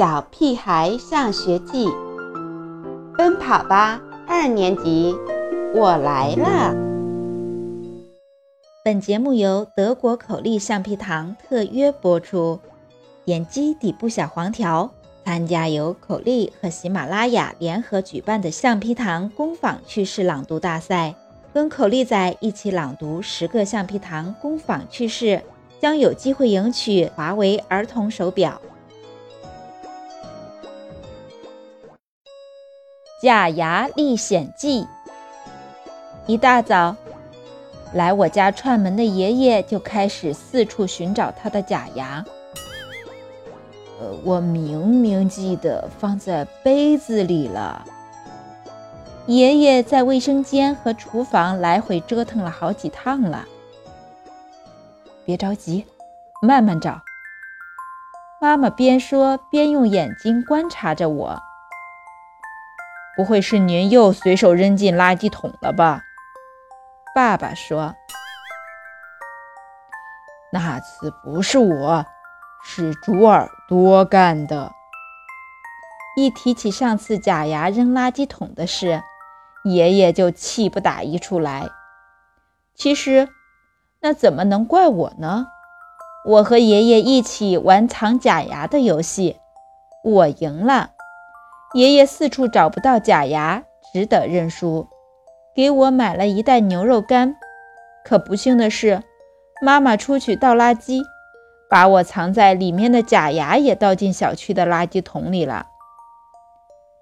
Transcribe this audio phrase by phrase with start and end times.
[0.00, 1.84] 小屁孩上学记》，
[3.18, 5.14] 奔跑吧二年级，
[5.74, 6.74] 我来了。
[8.82, 12.58] 本节目由德国口力橡皮糖特约播出。
[13.26, 14.90] 点击底部小黄条，
[15.22, 21.14] 参加由口力和喜马拉雅联合举办的橡皮糖工坊趣事朗读大赛，
[21.52, 25.42] 跟口力仔一起朗读十个橡皮糖工坊趣事，
[25.78, 28.58] 将有机会赢取华为儿童手表。
[33.20, 34.86] 假牙历险记。
[36.26, 36.96] 一大早，
[37.92, 42.24] 来我家串门的爷爷就开始四处寻找他的假牙。
[44.00, 47.84] 呃，我明明记得放在杯子里了。
[49.26, 53.46] 爷爷在卫生间和厨房来回折腾了好几趟了。
[55.26, 55.84] 别着急，
[56.40, 56.98] 慢慢找。
[58.40, 61.38] 妈妈边说边用眼睛观察着我。
[63.16, 66.02] 不会是您又随手扔进垃圾桶了吧？
[67.14, 67.94] 爸爸说
[70.52, 72.06] ：“那次不是我，
[72.62, 74.72] 是猪耳朵干的。”
[76.16, 79.02] 一提起上次假牙扔垃圾桶的事，
[79.64, 81.68] 爷爷就气不打一处来。
[82.74, 83.28] 其实，
[84.00, 85.46] 那怎么能怪我呢？
[86.26, 89.38] 我和爷爷一起玩藏假牙的游戏，
[90.04, 90.90] 我赢了。
[91.72, 94.88] 爷爷四处找不到假牙，只得认输，
[95.54, 97.36] 给我买了一袋牛肉干。
[98.04, 99.04] 可不幸的是，
[99.62, 101.00] 妈妈出去倒垃圾，
[101.68, 105.66] 把我藏在里面的假牙也倒进小区的垃圾桶里了。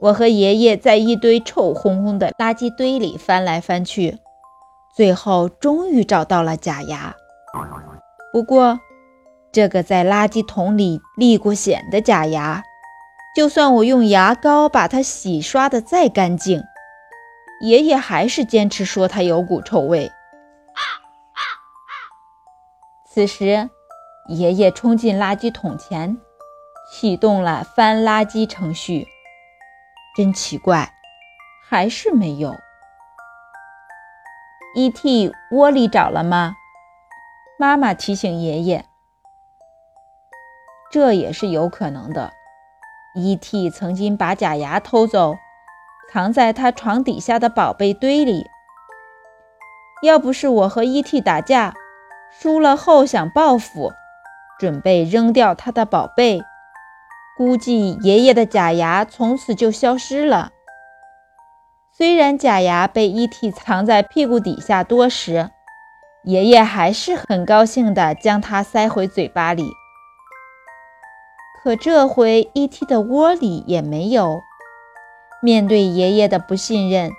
[0.00, 4.18] 我和爷爷在一堆臭烘烘的垃圾堆里翻来翻去，
[4.94, 7.16] 最后终于找到了假牙。
[8.32, 8.78] 不过，
[9.50, 12.62] 这个在垃圾桶里历过险的假牙。
[13.34, 16.62] 就算我用牙膏把它洗刷的再干净，
[17.62, 20.12] 爷爷还是坚持说它有股臭味。
[23.06, 23.70] 此时，
[24.28, 26.18] 爷爷冲进垃圾桶前，
[26.92, 29.06] 启动了翻垃圾程序。
[30.14, 30.92] 真奇怪，
[31.66, 32.54] 还是没有。
[34.74, 35.32] E.T.
[35.52, 36.54] 窝里找了吗？
[37.58, 38.84] 妈妈提醒爷爷。
[40.90, 42.30] 这也是有可能的。
[43.14, 43.68] E.T.
[43.68, 45.36] 曾经把假牙偷走，
[46.10, 48.46] 藏在他床底下的宝贝堆里。
[50.02, 51.20] 要不是我和 E.T.
[51.20, 51.74] 打架，
[52.30, 53.92] 输了后想报复，
[54.58, 56.42] 准备扔掉他的宝贝，
[57.36, 60.50] 估计爷爷的假牙从此就消失了。
[61.94, 63.50] 虽然假牙被 E.T.
[63.50, 65.50] 藏在屁股底下多时，
[66.24, 69.70] 爷爷还是很高兴地将它塞回嘴巴里。
[71.62, 72.84] 可这回，E.T.
[72.86, 74.40] 的窝里也没有。
[75.40, 77.12] 面对爷爷的不信任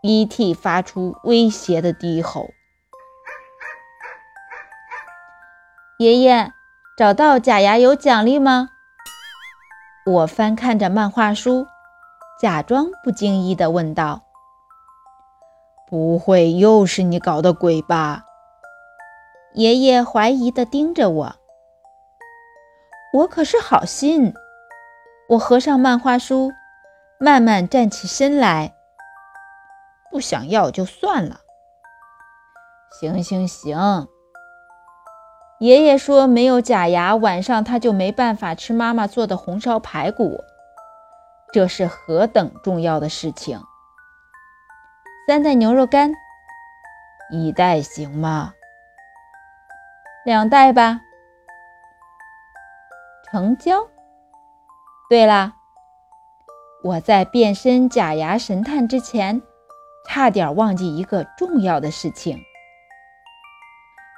[0.00, 0.54] ，E.T.
[0.54, 2.48] 发出威胁的低吼
[6.00, 6.50] ：“爷爷，
[6.96, 8.70] 找到假牙有奖励吗？”
[10.06, 11.66] 我翻看着漫画书，
[12.40, 14.22] 假装不经意地问道
[15.90, 18.24] ：“不会又是你搞的鬼吧？”
[19.52, 21.36] 爷爷怀疑地盯着我。
[23.12, 24.32] 我可是好心，
[25.28, 26.50] 我合上漫画书，
[27.20, 28.74] 慢慢站起身来。
[30.10, 31.40] 不想要就算了。
[32.98, 34.08] 行行行，
[35.58, 40.42] 爷爷说没有假牙，晚上他就没办法吃妈妈做的红烧排骨，
[41.52, 43.60] 这是何等重要的事情！
[45.28, 46.12] 三袋牛肉干，
[47.30, 48.54] 一袋行吗？
[50.24, 51.00] 两袋吧。
[53.32, 53.88] 成交。
[55.08, 55.54] 对了，
[56.84, 59.40] 我在变身假牙神探之前，
[60.06, 62.38] 差点忘记一个重要的事情。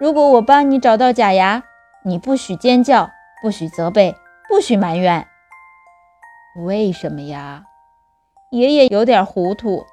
[0.01, 1.63] 如果我帮你找到假牙，
[2.03, 3.09] 你不许尖叫，
[3.41, 4.17] 不许责备，
[4.49, 5.29] 不许埋怨。
[6.65, 7.67] 为什么呀？
[8.51, 9.87] 爷爷有点糊涂。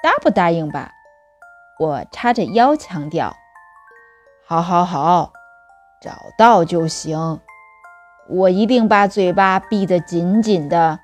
[0.00, 0.92] 答不答应吧？
[1.80, 3.34] 我叉着腰强调。
[4.46, 5.32] 好，好，好，
[6.00, 7.40] 找到就行。
[8.30, 11.00] 我一定把嘴巴闭得紧紧的。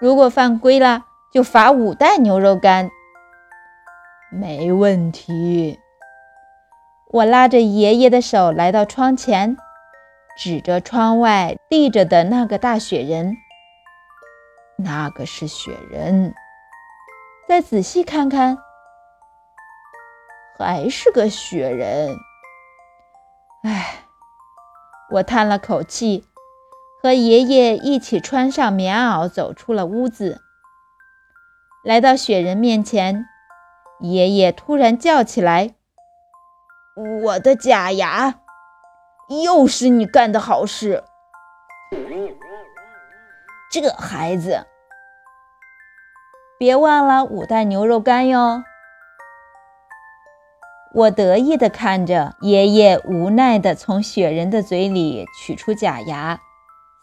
[0.00, 2.90] 如果犯规了，就罚五袋牛肉干。
[4.30, 5.78] 没问题。
[7.10, 9.56] 我拉着爷爷的手来到窗前，
[10.36, 13.36] 指着窗外立着的那个大雪人。
[14.78, 16.34] 那个是雪人。
[17.48, 18.58] 再仔细看看，
[20.58, 22.16] 还是个雪人。
[23.62, 24.05] 唉。
[25.10, 26.26] 我叹了口气，
[27.00, 30.40] 和爷爷一起穿上棉袄，走出了屋子，
[31.84, 33.26] 来到雪人面前。
[34.00, 35.74] 爷爷突然叫起来
[37.24, 38.40] ：“我的假牙！
[39.44, 41.02] 又是你干的好事！
[43.70, 44.66] 这孩子，
[46.58, 48.64] 别忘了五袋牛肉干哟！”
[50.96, 56.40] 我得意地看着爷爷，无奈地从雪人的嘴里取出假牙，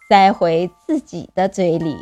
[0.10, 1.96] 塞回自己的嘴里。